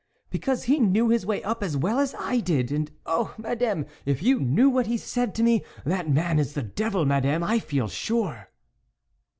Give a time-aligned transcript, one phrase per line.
[0.31, 2.71] "Because he knew his way up as well as I did!
[2.71, 3.35] And oh!
[3.37, 3.85] Madame!
[4.03, 5.63] if you knew what he said to me!
[5.85, 8.49] That man is the devil, Madame, I feel sure